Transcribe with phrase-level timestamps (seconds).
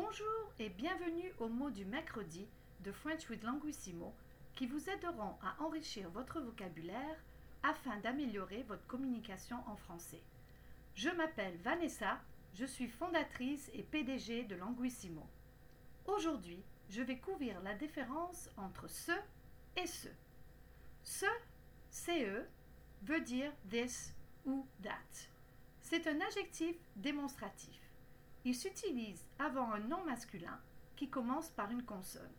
[0.00, 2.46] Bonjour et bienvenue aux mots du mercredi
[2.84, 4.14] de French with Languissimo
[4.54, 7.16] qui vous aideront à enrichir votre vocabulaire
[7.64, 10.22] afin d'améliorer votre communication en français.
[10.94, 12.20] Je m'appelle Vanessa,
[12.54, 15.26] je suis fondatrice et PDG de Languissimo.
[16.06, 19.12] Aujourd'hui, je vais couvrir la différence entre ce
[19.76, 20.08] et ce.
[21.02, 21.26] Ce,
[21.90, 22.44] CE,
[23.02, 25.26] veut dire this ou that.
[25.80, 27.87] C'est un adjectif démonstratif.
[28.44, 30.60] Il s'utilise avant un nom masculin
[30.96, 32.34] qui commence par une consonne.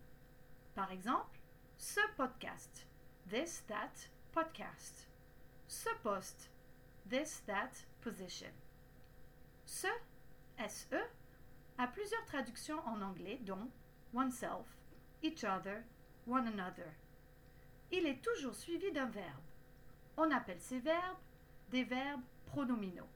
[0.75, 1.39] Par exemple,
[1.77, 2.87] ce podcast,
[3.29, 5.07] this, that, podcast.
[5.67, 6.49] Ce poste,
[7.09, 7.71] this, that,
[8.01, 8.51] position.
[9.65, 9.87] Ce,
[10.67, 10.97] SE,
[11.77, 13.69] a plusieurs traductions en anglais dont
[14.13, 14.65] oneself,
[15.21, 15.83] each other,
[16.27, 16.91] one another.
[17.91, 19.43] Il est toujours suivi d'un verbe.
[20.17, 21.17] On appelle ces verbes
[21.71, 23.07] des verbes pronominaux.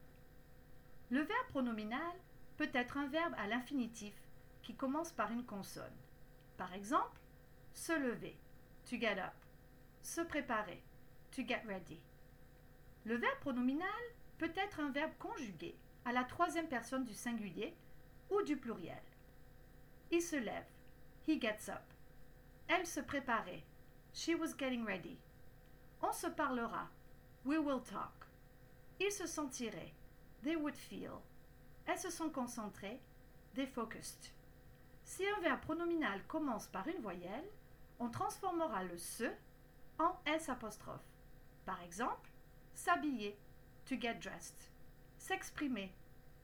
[1.10, 2.16] Le verbe pronominal
[2.58, 4.14] peut être un verbe à l'infinitif
[4.62, 5.98] qui commence par une consonne.
[6.58, 7.20] Par exemple,
[7.74, 8.38] se lever,
[8.90, 9.34] to get up,
[10.02, 10.84] se préparer,
[11.32, 12.00] to get ready.
[13.06, 13.88] Le verbe pronominal
[14.38, 17.76] peut être un verbe conjugué à la troisième personne du singulier
[18.30, 19.02] ou du pluriel.
[20.12, 20.68] Il se lève,
[21.28, 21.84] he gets up.
[22.68, 23.64] Elle se préparait,
[24.14, 25.18] she was getting ready.
[26.02, 26.90] On se parlera,
[27.46, 28.28] we will talk.
[29.00, 29.94] Ils se sentiraient,
[30.44, 31.22] they would feel.
[31.86, 33.00] Elles se sont concentrées,
[33.56, 34.34] they focused.
[35.04, 37.50] Si un verbe pronominal commence par une voyelle,
[38.00, 39.26] on transformera le se
[40.00, 41.06] en s apostrophe.
[41.66, 42.30] Par exemple,
[42.74, 43.38] s'habiller,
[43.86, 44.72] to get dressed.
[45.18, 45.94] S'exprimer,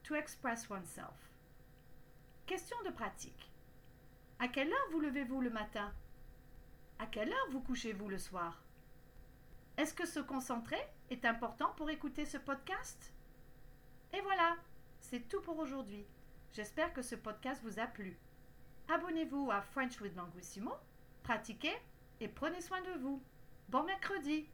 [0.03, 1.33] to express oneself.
[2.45, 3.51] Question de pratique.
[4.39, 5.93] À quelle heure vous levez-vous le matin?
[6.99, 8.63] À quelle heure vous couchez-vous le soir?
[9.77, 13.13] Est-ce que se concentrer est important pour écouter ce podcast?
[14.13, 14.57] Et voilà,
[15.09, 16.05] c'est tout pour aujourd'hui.
[16.53, 18.19] J'espère que ce podcast vous a plu.
[18.93, 20.71] Abonnez-vous à French with Languissimo,
[21.23, 21.75] pratiquez
[22.19, 23.19] et prenez soin de vous.
[23.69, 24.47] Bon mercredi